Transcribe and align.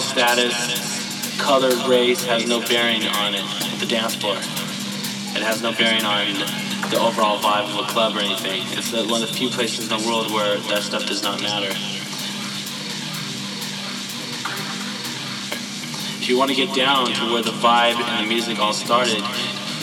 status, 0.00 1.36
color, 1.38 1.68
race 1.86 2.24
has 2.24 2.48
no 2.48 2.60
bearing 2.64 3.02
on 3.20 3.34
it, 3.34 3.44
the 3.78 3.84
dance 3.84 4.14
floor. 4.14 4.36
It 5.36 5.44
has 5.44 5.60
no 5.60 5.72
bearing 5.76 6.04
on 6.08 6.32
the 6.88 6.96
overall 6.96 7.38
vibe 7.38 7.68
of 7.68 7.84
a 7.84 7.92
club 7.92 8.16
or 8.16 8.20
anything. 8.20 8.62
It's 8.72 8.90
one 8.92 9.22
of 9.22 9.28
the 9.28 9.34
few 9.34 9.50
places 9.50 9.92
in 9.92 10.00
the 10.00 10.08
world 10.08 10.32
where 10.32 10.56
that 10.72 10.82
stuff 10.82 11.04
does 11.04 11.22
not 11.22 11.42
matter. 11.42 11.68
If 16.16 16.24
you 16.26 16.38
want 16.38 16.48
to 16.50 16.56
get 16.56 16.74
down 16.74 17.12
to 17.12 17.32
where 17.32 17.42
the 17.42 17.52
vibe 17.60 18.00
and 18.00 18.24
the 18.24 18.28
music 18.32 18.58
all 18.58 18.72
started, 18.72 19.20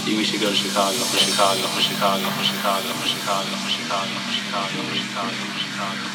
we 0.07 0.23
should 0.25 0.41
go 0.41 0.49
to 0.49 0.55
Chicago, 0.57 0.97
Chicago, 1.13 1.69
Chicago, 1.77 2.25
Chicago, 2.41 2.89
Chicago, 3.05 3.53
Chicago, 3.69 4.17
Chicago, 4.33 4.81
Chicago, 4.89 5.37
Chicago, 5.53 6.14